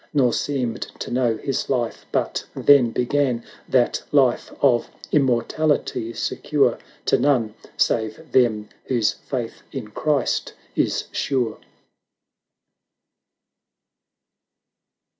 [0.15, 3.43] Nor seemed to know his life but then began—
[3.77, 11.59] That Life of Immortality, secure To none, save them whose faith in Christ is sure.